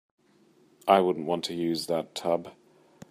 [0.87, 2.51] I wouldn't want to use that tub.